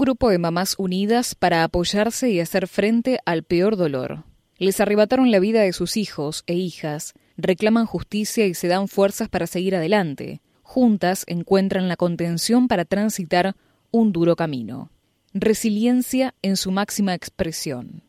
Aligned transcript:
Grupo 0.00 0.30
de 0.30 0.38
mamás 0.38 0.76
unidas 0.78 1.34
para 1.34 1.64
apoyarse 1.64 2.30
y 2.30 2.38
hacer 2.38 2.68
frente 2.68 3.18
al 3.26 3.42
peor 3.42 3.76
dolor. 3.76 4.22
Les 4.56 4.78
arrebataron 4.78 5.32
la 5.32 5.40
vida 5.40 5.62
de 5.62 5.72
sus 5.72 5.96
hijos 5.96 6.44
e 6.46 6.54
hijas, 6.54 7.14
reclaman 7.36 7.84
justicia 7.84 8.46
y 8.46 8.54
se 8.54 8.68
dan 8.68 8.86
fuerzas 8.86 9.28
para 9.28 9.48
seguir 9.48 9.74
adelante. 9.74 10.40
Juntas 10.62 11.24
encuentran 11.26 11.88
la 11.88 11.96
contención 11.96 12.68
para 12.68 12.84
transitar 12.84 13.56
un 13.90 14.12
duro 14.12 14.36
camino. 14.36 14.92
Resiliencia 15.34 16.32
en 16.42 16.56
su 16.56 16.70
máxima 16.70 17.14
expresión. 17.14 18.04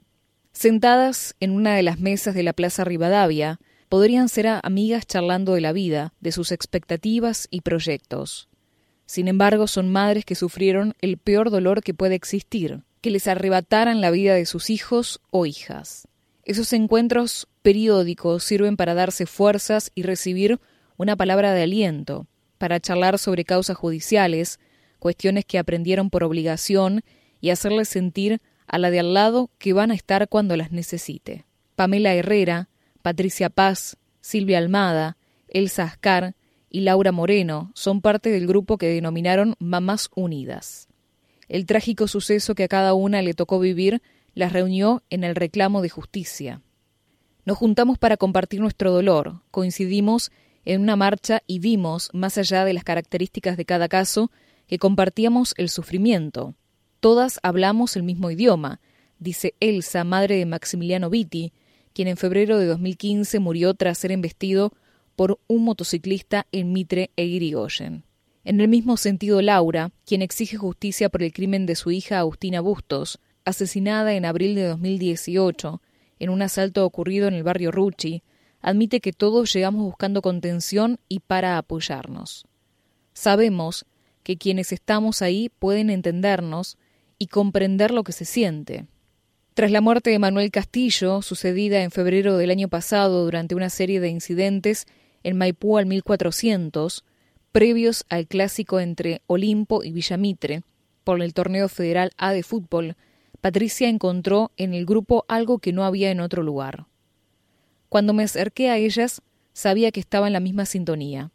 Sentadas 0.52 1.36
en 1.40 1.50
una 1.50 1.74
de 1.76 1.82
las 1.82 2.00
mesas 2.00 2.36
de 2.36 2.44
la 2.44 2.54
Plaza 2.54 2.84
Rivadavia, 2.84 3.60
podrían 3.90 4.30
ser 4.30 4.46
amigas 4.62 5.08
charlando 5.08 5.56
de 5.56 5.62
la 5.62 5.71
vida, 5.71 6.14
de 6.20 6.34
sus 6.34 6.52
expectativas 6.52 7.48
y 7.50 7.62
proyectos. 7.62 8.48
Sin 9.10 9.28
embargo, 9.28 9.66
son 9.66 9.89
madres 9.89 10.23
que 10.23 10.36
sufrieron 10.36 10.93
el 11.02 11.18
peor 11.18 11.50
dolor 11.50 11.82
que 11.82 11.96
puede 11.96 12.14
existir, 12.14 12.83
que 13.02 13.10
les 13.10 13.25
arrebataran 13.25 14.02
la 14.02 14.11
vida 14.11 14.36
de 14.36 14.46
sus 14.46 14.70
hijos 14.70 15.20
o 15.32 15.47
hijas. 15.47 16.07
Esos 16.43 16.74
encuentros 16.74 17.47
periódicos 17.64 18.43
sirven 18.43 18.78
para 18.78 18.93
darse 18.93 19.25
fuerzas 19.25 19.92
y 19.96 20.04
recibir 20.04 20.60
una 20.96 21.16
palabra 21.16 21.54
de 21.54 21.64
aliento, 21.64 22.28
para 22.60 22.80
charlar 22.80 23.18
sobre 23.18 23.46
causas 23.46 23.78
judiciales, 23.78 24.60
cuestiones 25.00 25.44
que 25.44 25.57
aprendieron 25.57 26.11
por 26.11 26.24
obligación 26.24 27.02
y 27.41 27.50
hacerles 27.50 27.89
sentir 27.89 28.44
a 28.68 28.78
la 28.78 28.91
de 28.91 29.00
al 29.00 29.16
lado 29.16 29.50
que 29.57 29.74
van 29.74 29.89
a 29.89 29.96
estar 29.96 30.30
cuando 30.30 30.55
las 30.55 30.71
necesite. 30.71 31.47
Pamela 31.75 32.14
Herrera, 32.14 32.69
Patricia 33.02 33.50
Paz, 33.50 33.97
Silvia 34.22 34.59
Almada, 34.59 35.17
Elsa 35.47 35.86
Ascar 35.86 36.36
y 36.69 36.81
Laura 36.81 37.11
Moreno 37.11 37.72
son 37.73 38.02
parte 38.02 38.30
del 38.30 38.47
grupo 38.47 38.77
que 38.77 38.88
denominaron 38.88 39.55
Mamás 39.59 40.09
Unidas. 40.16 40.88
El 41.47 41.66
trágico 41.66 42.08
suceso 42.08 42.55
que 42.55 42.66
a 42.66 42.67
cada 42.67 42.94
una 42.94 43.21
le 43.21 43.33
tocó 43.33 43.59
vivir 43.59 44.02
las 44.35 44.53
reunió 44.53 45.03
en 45.09 45.23
el 45.23 45.35
reclamo 45.35 45.81
de 45.81 45.89
justicia. 45.89 46.61
Nos 47.45 47.57
juntamos 47.57 47.97
para 47.97 48.17
compartir 48.17 48.61
nuestro 48.61 48.91
dolor, 48.91 49.41
coincidimos 49.49 50.31
en 50.66 50.81
una 50.81 50.95
marcha 50.95 51.41
y 51.47 51.59
vimos, 51.59 52.09
más 52.13 52.38
allá 52.38 52.66
de 52.66 52.73
las 52.73 52.83
características 52.83 53.57
de 53.57 53.66
cada 53.66 53.88
caso, 53.88 54.31
que 54.67 54.77
compartíamos 54.77 55.55
el 55.57 55.69
sufrimiento. 55.69 56.53
Todas 56.99 57.39
hablamos 57.41 57.95
el 57.95 58.03
mismo 58.03 58.29
idioma, 58.29 58.79
dice 59.17 59.55
Elsa, 59.59 60.03
madre 60.03 60.38
de 60.38 60.45
Maximiliano 60.45 61.09
Vitti, 61.09 61.53
quien 61.94 62.07
en 62.07 62.17
febrero 62.17 62.59
de 62.59 62.67
2015 62.67 63.39
murió 63.39 63.73
tras 63.73 63.97
ser 63.97 64.11
embestido 64.11 64.73
por 65.20 65.38
un 65.48 65.66
motociclista 65.66 66.48
en 66.53 66.72
Mitre 66.72 67.12
e 67.17 67.25
Irigoyen. 67.25 68.06
En 68.45 68.62
el 68.62 68.70
mismo 68.70 68.95
sentido, 68.95 69.42
Laura, 69.42 69.92
quien 70.06 70.22
exige 70.22 70.56
justicia 70.56 71.09
por 71.09 71.23
el 71.23 71.34
crimen 71.34 71.66
de 71.66 71.75
su 71.75 71.92
hija 71.92 72.20
Agustina 72.20 72.62
Bustos, 72.62 73.20
asesinada 73.44 74.14
en 74.14 74.23
abril 74.23 74.56
de 74.56 74.64
2018 74.64 75.81
en 76.20 76.30
un 76.30 76.42
asalto 76.42 76.86
ocurrido 76.86 77.28
en 77.28 77.34
el 77.34 77.44
barrio 77.44 77.70
Rucci, 77.70 78.23
admite 78.62 79.02
que 79.02 79.12
todos 79.12 79.52
llegamos 79.52 79.84
buscando 79.84 80.22
contención 80.22 81.02
y 81.09 81.20
para 81.20 81.58
apoyarnos. 81.58 82.45
Sabemos 83.12 83.86
que 84.23 84.38
quienes 84.38 84.72
estamos 84.72 85.22
ahí 85.22 85.52
pueden 85.59 85.90
entendernos 85.90 86.78
y 87.17 87.28
comprender 87.28 87.92
lo 87.92 88.06
que 88.06 88.14
se 88.14 88.23
siente. 88.23 88.86
Tras 89.53 89.72
la 89.72 89.81
muerte 89.81 90.12
de 90.12 90.20
Manuel 90.20 90.50
Castillo, 90.50 91.22
sucedida 91.22 91.84
en 91.84 91.92
febrero 91.92 92.38
del 92.38 92.52
año 92.52 92.70
pasado 92.70 93.25
durante 93.25 93.53
una 93.53 93.70
serie 93.70 94.00
de 94.00 94.08
incidentes 94.08 94.88
en 95.23 95.38
Maipú 95.38 95.78
al 95.78 95.86
1400, 95.86 97.03
previos 97.52 98.06
al 98.09 98.28
clásico 98.28 98.80
entre 98.80 99.22
Olimpo 99.28 99.84
y 99.84 99.92
Villamitre, 99.92 100.64
por 101.03 101.22
el 101.22 101.34
torneo 101.34 101.70
federal 101.70 102.12
A 102.17 102.34
de 102.34 102.44
fútbol, 102.44 102.95
Patricia 103.42 103.88
encontró 103.88 104.52
en 104.58 104.73
el 104.73 104.86
grupo 104.86 105.25
algo 105.28 105.59
que 105.59 105.73
no 105.73 105.86
había 105.86 106.12
en 106.12 106.20
otro 106.20 106.44
lugar. 106.44 106.88
Cuando 107.88 108.13
me 108.13 108.24
acerqué 108.24 108.69
a 108.69 108.78
ellas, 108.78 109.22
sabía 109.53 109.91
que 109.91 110.00
estaba 110.00 110.28
en 110.28 110.34
la 110.34 110.40
misma 110.40 110.66
sintonía. 110.66 111.31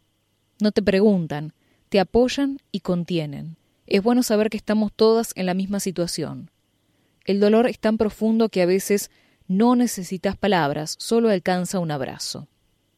No 0.61 0.71
te 0.71 0.83
preguntan, 0.83 1.55
te 1.89 1.99
apoyan 1.99 2.59
y 2.71 2.81
contienen. 2.81 3.57
Es 3.87 4.03
bueno 4.03 4.23
saber 4.23 4.51
que 4.51 4.57
estamos 4.57 4.93
todas 4.95 5.33
en 5.35 5.47
la 5.47 5.55
misma 5.55 5.81
situación. 5.81 6.51
El 7.25 7.41
dolor 7.41 7.67
es 7.67 7.79
tan 7.79 7.99
profundo 7.99 8.51
que 8.51 8.63
a 8.63 8.67
veces 8.67 9.11
no 9.49 9.77
necesitas 9.77 10.37
palabras, 10.37 10.95
solo 10.99 11.31
alcanza 11.31 11.79
un 11.79 11.91
abrazo. 11.91 12.49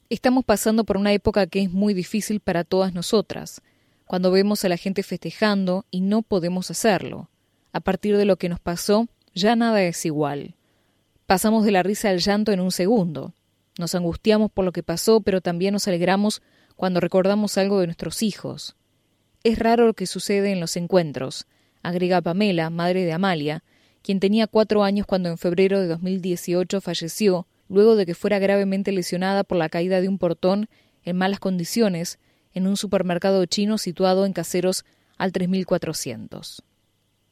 Estamos 0.09 0.45
pasando 0.45 0.85
por 0.85 0.97
una 0.99 1.13
época 1.13 1.49
que 1.49 1.63
es 1.63 1.73
muy 1.73 1.93
difícil 1.93 2.39
para 2.39 2.63
todas 2.63 2.95
nosotras, 2.95 3.61
cuando 4.07 4.31
vemos 4.31 4.65
a 4.65 4.69
la 4.69 4.77
gente 4.77 5.03
festejando 5.03 5.85
y 5.91 6.01
no 6.01 6.23
podemos 6.23 6.71
hacerlo. 6.71 7.29
A 7.73 7.81
partir 7.81 8.17
de 8.17 8.25
lo 8.25 8.37
que 8.37 8.49
nos 8.49 8.61
pasó, 8.61 9.09
ya 9.35 9.57
nada 9.57 9.83
es 9.83 10.07
igual. 10.07 10.55
Pasamos 11.27 11.65
de 11.65 11.73
la 11.73 11.83
risa 11.83 12.11
al 12.11 12.21
llanto 12.21 12.53
en 12.53 12.61
un 12.61 12.71
segundo. 12.71 13.35
Nos 13.81 13.97
angustiamos 13.97 14.53
por 14.53 14.65
lo 14.65 14.71
que 14.71 14.85
pasó, 14.85 15.23
pero 15.23 15.41
también 15.41 15.73
nos 15.73 15.89
alegramos 15.89 16.41
cuando 16.77 17.01
recordamos 17.01 17.59
algo 17.59 17.81
de 17.81 17.87
nuestros 17.87 18.23
hijos. 18.23 18.77
Es 19.43 19.59
raro 19.59 19.87
lo 19.87 19.95
que 19.95 20.07
sucede 20.07 20.53
en 20.53 20.61
los 20.61 20.77
encuentros, 20.77 21.47
agrega 21.83 22.21
Pamela, 22.21 22.71
madre 22.71 23.05
de 23.05 23.13
Amalia, 23.13 23.65
quien 24.03 24.21
tenía 24.21 24.47
cuatro 24.47 24.85
años 24.85 25.05
cuando 25.05 25.31
en 25.31 25.37
febrero 25.37 25.81
de 25.81 25.89
2018 25.89 26.81
falleció, 26.81 27.49
luego 27.69 27.97
de 27.97 28.07
que 28.07 28.15
fuera 28.15 28.39
gravemente 28.39 28.93
lesionada 28.93 29.45
por 29.45 29.59
la 29.59 29.69
caída 29.69 30.01
de 30.01 30.09
un 30.09 30.19
portón 30.19 30.69
en 31.05 31.17
malas 31.17 31.41
condiciones 31.41 32.19
en 32.55 32.67
un 32.67 32.77
supermercado 32.77 33.45
chino 33.47 33.79
situado 33.79 34.25
en 34.27 34.33
Caseros 34.33 34.85
al 35.19 35.33
3400. 35.33 36.63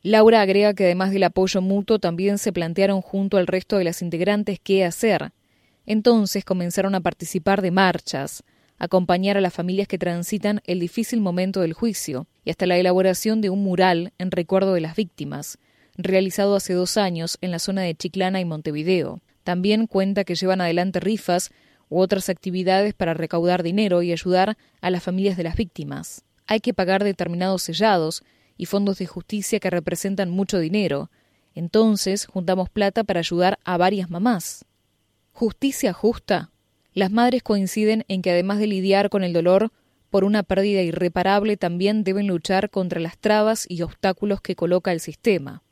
Laura 0.03 0.43
agrega 0.43 0.75
que 0.75 0.85
además 0.85 1.13
del 1.13 1.23
apoyo 1.23 1.63
mutuo 1.63 1.99
también 1.99 2.37
se 2.37 2.53
plantearon 2.53 3.01
junto 3.01 3.39
al 3.39 3.47
resto 3.47 3.79
de 3.79 3.85
las 3.85 4.03
integrantes 4.03 4.61
qué 4.63 4.85
hacer. 4.85 5.33
Entonces 5.87 6.45
comenzaron 6.45 6.95
a 6.95 7.01
participar 7.01 7.63
de 7.63 7.71
marchas, 7.71 8.45
acompañar 8.79 9.39
a 9.39 9.41
las 9.41 9.55
familias 9.55 9.89
que 9.89 9.99
transitan 9.99 10.61
el 10.65 10.81
difícil 10.81 11.23
momento 11.23 11.63
del 11.63 11.73
juicio 11.73 12.27
y 12.45 12.51
hasta 12.51 12.67
la 12.67 12.77
elaboración 12.77 13.41
de 13.41 13.49
un 13.49 13.63
mural 13.65 14.13
en 14.19 14.31
recuerdo 14.31 14.75
de 14.75 14.83
las 14.83 14.95
víctimas, 14.95 15.59
realizado 15.97 16.57
hace 16.57 16.75
dos 16.75 16.99
años 16.99 17.39
en 17.41 17.51
la 17.51 17.59
zona 17.59 17.81
de 17.81 17.95
Chiclana 17.95 18.41
y 18.41 18.45
Montevideo. 18.45 19.23
También 19.45 19.87
cuenta 19.87 20.25
que 20.25 20.35
llevan 20.35 20.61
adelante 20.61 21.01
rifas 21.01 21.51
u 21.89 22.01
otras 22.01 22.29
actividades 22.29 22.95
para 22.95 23.15
recaudar 23.15 23.63
dinero 23.63 24.03
y 24.03 24.11
ayudar 24.11 24.57
a 24.81 24.91
las 24.91 25.03
familias 25.03 25.37
de 25.37 25.45
las 25.45 25.57
víctimas. 25.57 26.25
Hay 26.47 26.61
que 26.61 26.75
pagar 26.75 27.05
determinados 27.05 27.63
sellados 27.63 28.25
y 28.57 28.67
fondos 28.67 28.99
de 28.99 29.07
justicia 29.07 29.61
que 29.61 29.71
representan 29.71 30.31
mucho 30.31 30.59
dinero. 30.59 31.11
Entonces 31.55 32.27
juntamos 32.27 32.69
plata 32.71 33.05
para 33.05 33.21
ayudar 33.21 33.59
a 33.65 33.77
varias 33.77 34.11
mamás. 34.11 34.65
¿Justicia 35.33 35.93
justa? 35.93 36.51
Las 36.93 37.11
madres 37.11 37.43
coinciden 37.43 38.05
en 38.09 38.23
que 38.23 38.31
además 38.31 38.59
de 38.59 38.67
lidiar 38.67 39.11
con 39.11 39.25
el 39.25 39.33
dolor 39.33 39.73
por 40.11 40.23
una 40.23 40.45
pérdida 40.45 40.81
irreparable, 40.81 41.57
también 41.57 42.05
deben 42.05 42.29
luchar 42.29 42.71
contra 42.71 43.01
las 43.01 43.19
trabas 43.19 43.67
y 43.69 43.83
obstáculos 43.83 44.41
que 44.41 44.55
coloca 44.55 44.93
el 44.93 45.01
sistema. 45.01 45.65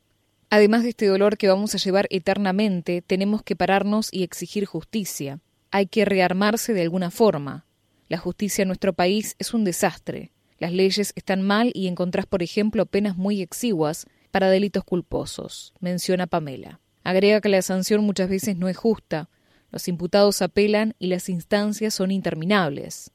Además 0.55 0.83
de 0.83 0.89
este 0.89 1.07
dolor 1.07 1.39
que 1.39 1.47
vamos 1.47 1.73
a 1.73 1.79
llevar 1.79 2.05
eternamente, 2.11 3.01
tenemos 3.01 3.41
que 3.41 3.55
pararnos 3.55 4.09
y 4.11 4.21
exigir 4.21 4.65
justicia. 4.65 5.39
Hay 5.71 5.87
que 5.87 6.05
rearmarse 6.05 6.73
de 6.73 6.83
alguna 6.83 7.09
forma. 7.09 7.65
La 8.07 8.19
justicia 8.19 8.61
en 8.61 8.67
nuestro 8.67 8.93
país 8.93 9.35
es 9.39 9.55
un 9.55 9.63
desastre. 9.63 10.31
Las 10.59 10.71
leyes 10.71 11.11
están 11.15 11.41
mal 11.41 11.71
y 11.73 11.87
encontrás, 11.87 12.27
por 12.27 12.43
ejemplo, 12.43 12.85
penas 12.85 13.17
muy 13.17 13.41
exiguas 13.41 14.05
para 14.29 14.51
delitos 14.51 14.83
culposos, 14.83 15.73
menciona 15.79 16.27
Pamela. 16.27 16.79
Agrega 17.03 17.41
que 17.41 17.49
la 17.49 17.63
sanción 17.63 18.03
muchas 18.03 18.29
veces 18.29 18.55
no 18.55 18.69
es 18.69 18.77
justa, 18.77 19.31
los 19.71 19.87
imputados 19.87 20.43
apelan 20.43 20.93
y 20.99 21.07
las 21.07 21.29
instancias 21.29 21.95
son 21.95 22.11
interminables. 22.11 23.09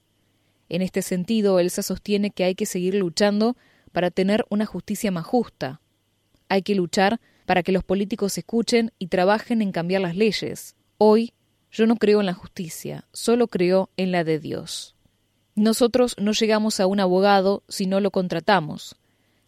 En 0.68 0.82
este 0.82 1.02
sentido, 1.02 1.60
Elsa 1.60 1.84
sostiene 1.84 2.32
que 2.32 2.42
hay 2.42 2.56
que 2.56 2.66
seguir 2.66 2.96
luchando 2.96 3.56
para 3.92 4.10
tener 4.10 4.44
una 4.50 4.66
justicia 4.66 5.12
más 5.12 5.24
justa. 5.24 5.80
Hay 6.48 6.62
que 6.62 6.74
luchar 6.74 7.20
para 7.46 7.62
que 7.62 7.72
los 7.72 7.84
políticos 7.84 8.36
escuchen 8.38 8.92
y 8.98 9.06
trabajen 9.06 9.62
en 9.62 9.72
cambiar 9.72 10.02
las 10.02 10.16
leyes. 10.16 10.76
Hoy 10.98 11.32
yo 11.70 11.86
no 11.86 11.96
creo 11.96 12.20
en 12.20 12.26
la 12.26 12.34
justicia, 12.34 13.06
solo 13.12 13.48
creo 13.48 13.90
en 13.96 14.12
la 14.12 14.24
de 14.24 14.38
Dios. 14.38 14.94
Nosotros 15.54 16.14
no 16.18 16.32
llegamos 16.32 16.80
a 16.80 16.86
un 16.86 17.00
abogado 17.00 17.64
si 17.68 17.86
no 17.86 18.00
lo 18.00 18.10
contratamos. 18.10 18.96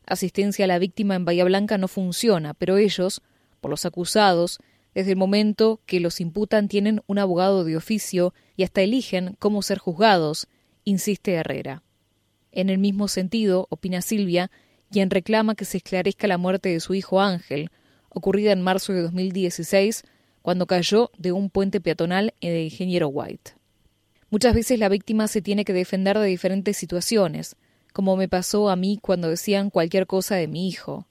Asistencia 0.07 0.65
a 0.65 0.69
la 0.69 0.79
víctima 0.79 1.15
en 1.15 1.25
Bahía 1.25 1.45
Blanca 1.45 1.79
no 1.79 1.89
funciona, 1.89 2.53
pero 2.55 2.77
ellos, 2.77 3.23
por 3.61 3.71
los 3.71 3.87
acusados, 3.87 4.59
desde 4.95 5.13
el 5.13 5.17
momento 5.17 5.81
que 5.87 6.01
los 6.01 6.21
imputan 6.21 6.69
tienen 6.69 7.03
un 7.07 7.19
abogado 7.19 7.65
de 7.65 7.77
oficio 7.77 8.35
y 8.57 8.65
hasta 8.65 8.81
eligen 8.83 9.37
cómo 9.39 9.63
ser 9.63 9.79
juzgados, 9.79 10.49
insiste 10.85 11.35
Herrera. 11.35 11.83
En 12.51 12.71
el 12.71 12.79
mismo 12.79 13.07
sentido, 13.07 13.67
opina 13.71 14.03
Silvia, 14.03 14.51
quien 14.91 15.11
reclama 15.11 15.55
que 15.55 15.65
se 15.65 15.79
esclarezca 15.79 16.27
la 16.27 16.39
muerte 16.39 16.69
de 16.69 16.81
su 16.81 16.95
hijo 16.95 17.21
Ángel, 17.21 17.71
ocurrida 18.09 18.53
en 18.53 18.63
marzo 18.63 18.93
de 18.93 19.03
2016, 19.03 20.05
cuando 20.43 20.67
cayó 20.67 21.11
de 21.17 21.33
un 21.33 21.51
puente 21.51 21.81
peatonal 21.81 22.35
de 22.41 22.65
Ingeniero 22.65 23.09
White. 23.09 23.53
Muchas 24.31 24.55
veces 24.55 24.79
la 24.79 24.89
víctima 24.89 25.29
se 25.29 25.43
tiene 25.43 25.65
que 25.65 25.73
defender 25.73 26.19
de 26.19 26.27
diferentes 26.27 26.77
situaciones, 26.77 27.57
como 27.93 28.17
me 28.17 28.29
pasó 28.29 28.71
a 28.71 28.77
mí 28.77 28.99
cuando 29.01 29.29
decían 29.29 29.71
cualquier 29.71 30.07
cosa 30.07 30.37
de 30.37 30.49
mi 30.49 30.69
hijo. 30.69 31.07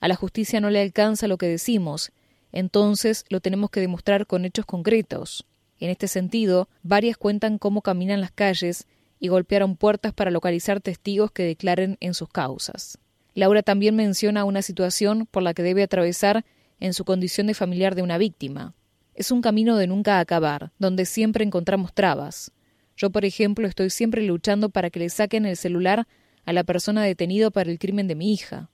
A 0.00 0.08
la 0.08 0.16
justicia 0.16 0.60
no 0.60 0.70
le 0.70 0.80
alcanza 0.80 1.28
lo 1.28 1.38
que 1.38 1.46
decimos, 1.46 2.12
entonces 2.52 3.24
lo 3.28 3.40
tenemos 3.40 3.70
que 3.70 3.80
demostrar 3.80 4.26
con 4.26 4.44
hechos 4.44 4.66
concretos. 4.66 5.46
En 5.80 5.90
este 5.90 6.08
sentido, 6.08 6.68
varias 6.82 7.16
cuentan 7.16 7.58
cómo 7.58 7.82
caminan 7.82 8.20
las 8.20 8.32
calles 8.32 8.86
y 9.20 9.28
golpearon 9.28 9.76
puertas 9.76 10.12
para 10.12 10.30
localizar 10.30 10.80
testigos 10.80 11.30
que 11.30 11.44
declaren 11.44 11.96
en 12.00 12.14
sus 12.14 12.28
causas. 12.28 12.98
Laura 13.38 13.62
también 13.62 13.94
menciona 13.94 14.44
una 14.44 14.62
situación 14.62 15.28
por 15.30 15.44
la 15.44 15.54
que 15.54 15.62
debe 15.62 15.84
atravesar 15.84 16.44
en 16.80 16.92
su 16.92 17.04
condición 17.04 17.46
de 17.46 17.54
familiar 17.54 17.94
de 17.94 18.02
una 18.02 18.18
víctima. 18.18 18.74
Es 19.14 19.30
un 19.30 19.42
camino 19.42 19.76
de 19.76 19.86
nunca 19.86 20.18
acabar, 20.18 20.72
donde 20.80 21.06
siempre 21.06 21.44
encontramos 21.44 21.94
trabas. 21.94 22.50
Yo, 22.96 23.10
por 23.10 23.24
ejemplo, 23.24 23.68
estoy 23.68 23.90
siempre 23.90 24.22
luchando 24.22 24.70
para 24.70 24.90
que 24.90 24.98
le 24.98 25.08
saquen 25.08 25.46
el 25.46 25.56
celular 25.56 26.08
a 26.46 26.52
la 26.52 26.64
persona 26.64 27.04
detenida 27.04 27.50
para 27.50 27.70
el 27.70 27.78
crimen 27.78 28.08
de 28.08 28.16
mi 28.16 28.32
hija. 28.32 28.70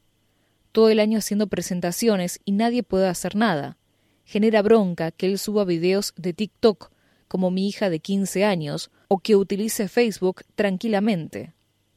Todo 0.72 0.88
el 0.88 0.98
año 0.98 1.18
haciendo 1.18 1.46
presentaciones 1.46 2.40
y 2.46 2.52
nadie 2.52 2.82
puede 2.82 3.06
hacer 3.06 3.36
nada. 3.36 3.76
Genera 4.24 4.62
bronca 4.62 5.10
que 5.10 5.26
él 5.26 5.38
suba 5.38 5.66
videos 5.66 6.14
de 6.16 6.32
TikTok 6.32 6.90
como 7.28 7.50
mi 7.50 7.68
hija 7.68 7.90
de 7.90 8.00
15 8.00 8.46
años 8.46 8.90
o 9.08 9.18
que 9.18 9.36
utilice 9.36 9.88
Facebook 9.88 10.40
tranquilamente. 10.54 11.52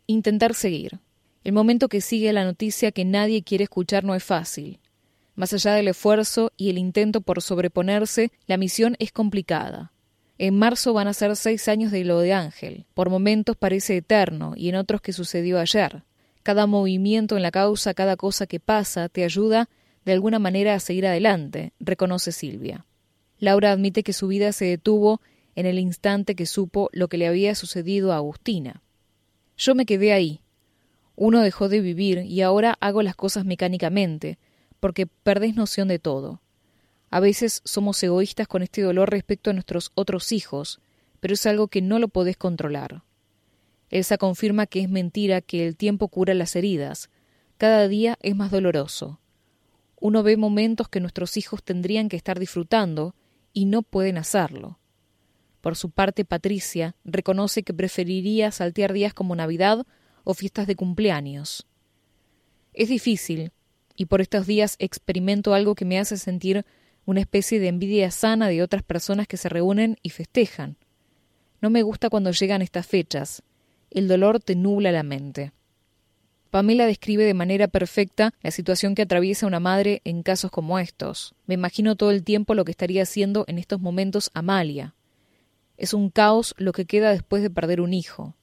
Intentar 0.05 0.53
seguir. 0.53 0.99
El 1.47 1.53
momento 1.53 1.87
que 1.87 2.01
sigue 2.01 2.33
la 2.33 2.43
noticia 2.43 2.91
que 2.91 3.05
nadie 3.05 3.41
quiere 3.41 3.63
escuchar 3.63 4.03
no 4.03 4.15
es 4.15 4.21
fácil. 4.25 4.81
Más 5.33 5.53
allá 5.53 5.75
del 5.75 5.87
esfuerzo 5.87 6.51
y 6.57 6.69
el 6.69 6.77
intento 6.77 7.21
por 7.21 7.41
sobreponerse, 7.41 8.33
la 8.47 8.57
misión 8.57 8.97
es 8.99 9.13
complicada. 9.13 9.93
En 10.37 10.59
marzo 10.59 10.91
van 10.91 11.07
a 11.07 11.13
ser 11.13 11.37
seis 11.37 11.69
años 11.69 11.93
de 11.93 12.03
lo 12.03 12.19
de 12.19 12.33
Ángel. 12.33 12.85
Por 12.93 13.09
momentos 13.09 13.55
parece 13.55 13.95
eterno 13.95 14.55
y 14.57 14.67
en 14.67 14.75
otros 14.75 14.99
que 14.99 15.13
sucedió 15.13 15.57
ayer. 15.57 16.03
Cada 16.43 16.67
movimiento 16.67 17.37
en 17.37 17.43
la 17.43 17.51
causa, 17.51 17.93
cada 17.93 18.17
cosa 18.17 18.45
que 18.45 18.59
pasa, 18.59 19.07
te 19.07 19.23
ayuda 19.23 19.69
de 20.03 20.11
alguna 20.11 20.39
manera 20.39 20.73
a 20.73 20.81
seguir 20.81 21.07
adelante, 21.07 21.71
reconoce 21.79 22.33
Silvia. 22.33 22.85
Laura 23.39 23.71
admite 23.71 24.03
que 24.03 24.11
su 24.11 24.27
vida 24.27 24.51
se 24.51 24.65
detuvo 24.65 25.21
en 25.55 25.65
el 25.65 25.79
instante 25.79 26.35
que 26.35 26.45
supo 26.45 26.89
lo 26.91 27.07
que 27.07 27.17
le 27.17 27.25
había 27.25 27.55
sucedido 27.55 28.11
a 28.11 28.17
Agustina. 28.17 28.81
Yo 29.55 29.75
me 29.75 29.85
quedé 29.85 30.11
ahí. 30.11 30.41
Uno 31.19 31.41
dejó 31.41 31.67
de 31.67 31.81
vivir 31.81 32.19
y 32.19 32.41
ahora 32.43 32.77
hago 32.79 33.01
las 33.01 33.15
cosas 33.15 33.43
mecánicamente, 33.43 34.37
porque 34.79 35.07
perdés 35.07 35.55
noción 35.55 35.87
de 35.87 35.97
todo. 35.97 36.41
A 37.09 37.19
veces 37.19 37.63
somos 37.65 38.01
egoístas 38.03 38.47
con 38.47 38.61
este 38.61 38.83
dolor 38.83 39.09
respecto 39.09 39.49
a 39.49 39.53
nuestros 39.53 39.91
otros 39.95 40.31
hijos, 40.31 40.79
pero 41.19 41.33
es 41.33 41.43
algo 41.47 41.69
que 41.69 41.81
no 41.81 41.97
lo 41.97 42.07
podés 42.07 42.37
controlar. 42.37 43.01
Elsa 43.89 44.19
confirma 44.19 44.67
que 44.67 44.81
es 44.81 44.89
mentira 44.89 45.41
que 45.41 45.65
el 45.65 45.75
tiempo 45.75 46.07
cura 46.09 46.35
las 46.35 46.55
heridas. 46.55 47.09
Cada 47.57 47.87
día 47.87 48.19
es 48.21 48.35
más 48.35 48.51
doloroso. 48.51 49.19
Uno 49.99 50.21
ve 50.21 50.37
momentos 50.37 50.87
que 50.87 50.99
nuestros 50.99 51.35
hijos 51.35 51.63
tendrían 51.63 52.09
que 52.09 52.17
estar 52.17 52.37
disfrutando 52.37 53.15
y 53.53 53.65
no 53.65 53.81
pueden 53.81 54.19
hacerlo. 54.19 54.77
Por 55.61 55.75
su 55.75 55.89
parte, 55.89 56.25
Patricia 56.25 56.95
reconoce 57.03 57.63
que 57.63 57.73
preferiría 57.73 58.51
saltear 58.51 58.93
días 58.93 59.15
como 59.15 59.35
Navidad 59.35 59.87
o 60.27 60.33
fiestas 60.33 60.67
de 60.67 60.75
cumpleaños. 60.75 61.65
Es 62.73 62.89
difícil, 62.89 63.53
y 63.95 64.07
por 64.07 64.19
estos 64.19 64.45
días 64.45 64.75
experimento 64.77 65.53
algo 65.53 65.73
que 65.73 65.85
me 65.85 65.99
hace 65.99 66.17
sentir 66.17 66.65
una 67.05 67.21
especie 67.21 67.61
de 67.61 67.69
envidia 67.69 68.11
sana 68.11 68.49
de 68.49 68.61
otras 68.61 68.83
personas 68.83 69.25
que 69.25 69.37
se 69.37 69.47
reúnen 69.47 69.97
y 70.03 70.09
festejan. 70.09 70.75
No 71.61 71.69
me 71.69 71.81
gusta 71.81 72.09
cuando 72.09 72.31
llegan 72.31 72.61
estas 72.61 72.85
fechas. 72.85 73.41
El 73.89 74.09
dolor 74.09 74.41
te 74.41 74.57
nubla 74.57 74.91
la 74.91 75.01
mente. 75.01 75.53
Pamela 76.51 76.85
describe 76.85 77.23
de 77.23 77.33
manera 77.33 77.69
perfecta 77.69 78.33
la 78.41 78.51
situación 78.51 78.95
que 78.95 79.03
atraviesa 79.03 79.47
una 79.47 79.61
madre 79.61 80.01
en 80.03 80.23
casos 80.23 80.51
como 80.51 80.77
estos. 80.77 81.35
Me 81.45 81.53
imagino 81.53 81.95
todo 81.95 82.11
el 82.11 82.25
tiempo 82.25 82.53
lo 82.53 82.65
que 82.65 82.71
estaría 82.71 83.03
haciendo 83.03 83.45
en 83.47 83.59
estos 83.59 83.79
momentos 83.79 84.29
Amalia. 84.33 84.93
Es 85.77 85.93
un 85.93 86.09
caos 86.09 86.53
lo 86.57 86.73
que 86.73 86.85
queda 86.85 87.11
después 87.11 87.41
de 87.41 87.49
perder 87.49 87.79
un 87.79 87.93
hijo. 87.93 88.35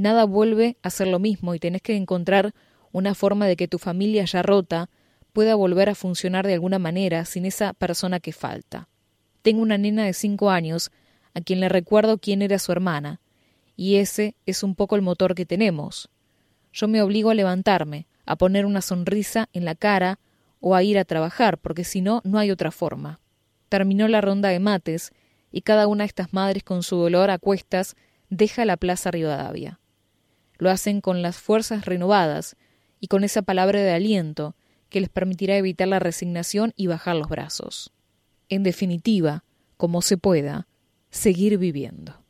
Nada 0.00 0.24
vuelve 0.24 0.78
a 0.82 0.88
ser 0.88 1.08
lo 1.08 1.18
mismo 1.18 1.54
y 1.54 1.58
tenés 1.58 1.82
que 1.82 1.94
encontrar 1.94 2.54
una 2.90 3.14
forma 3.14 3.46
de 3.46 3.54
que 3.54 3.68
tu 3.68 3.78
familia 3.78 4.24
ya 4.24 4.40
rota 4.40 4.88
pueda 5.34 5.54
volver 5.54 5.90
a 5.90 5.94
funcionar 5.94 6.46
de 6.46 6.54
alguna 6.54 6.78
manera 6.78 7.26
sin 7.26 7.44
esa 7.44 7.74
persona 7.74 8.18
que 8.18 8.32
falta. 8.32 8.88
Tengo 9.42 9.60
una 9.60 9.76
nena 9.76 10.06
de 10.06 10.14
cinco 10.14 10.48
años 10.48 10.90
a 11.34 11.42
quien 11.42 11.60
le 11.60 11.68
recuerdo 11.68 12.16
quién 12.16 12.40
era 12.40 12.58
su 12.58 12.72
hermana, 12.72 13.20
y 13.76 13.96
ese 13.96 14.36
es 14.46 14.62
un 14.62 14.74
poco 14.74 14.96
el 14.96 15.02
motor 15.02 15.34
que 15.34 15.44
tenemos. 15.44 16.08
Yo 16.72 16.88
me 16.88 17.02
obligo 17.02 17.28
a 17.28 17.34
levantarme, 17.34 18.06
a 18.24 18.36
poner 18.36 18.64
una 18.64 18.80
sonrisa 18.80 19.50
en 19.52 19.66
la 19.66 19.74
cara 19.74 20.18
o 20.60 20.74
a 20.74 20.82
ir 20.82 20.98
a 20.98 21.04
trabajar, 21.04 21.58
porque 21.58 21.84
si 21.84 22.00
no, 22.00 22.22
no 22.24 22.38
hay 22.38 22.50
otra 22.50 22.70
forma. 22.70 23.20
Terminó 23.68 24.08
la 24.08 24.22
ronda 24.22 24.48
de 24.48 24.60
mates 24.60 25.12
y 25.52 25.60
cada 25.60 25.86
una 25.86 26.04
de 26.04 26.08
estas 26.08 26.32
madres 26.32 26.64
con 26.64 26.82
su 26.82 26.96
dolor 26.96 27.28
a 27.28 27.36
cuestas 27.36 27.96
deja 28.30 28.64
la 28.64 28.78
plaza 28.78 29.10
Rivadavia. 29.10 29.79
Lo 30.60 30.70
hacen 30.70 31.00
con 31.00 31.22
las 31.22 31.38
fuerzas 31.38 31.86
renovadas 31.86 32.54
y 33.00 33.08
con 33.08 33.24
esa 33.24 33.42
palabra 33.42 33.80
de 33.80 33.92
aliento 33.92 34.54
que 34.90 35.00
les 35.00 35.08
permitirá 35.08 35.56
evitar 35.56 35.88
la 35.88 35.98
resignación 35.98 36.74
y 36.76 36.86
bajar 36.86 37.16
los 37.16 37.28
brazos. 37.28 37.92
En 38.50 38.62
definitiva, 38.62 39.42
como 39.78 40.02
se 40.02 40.18
pueda, 40.18 40.68
seguir 41.10 41.56
viviendo. 41.56 42.22